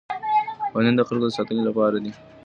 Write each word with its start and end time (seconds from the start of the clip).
قوانین 0.71 0.95
د 0.97 1.01
خلګو 1.09 1.25
د 1.29 1.35
ساتنې 1.37 1.63
لپاره 1.69 1.97
دي. 2.03 2.11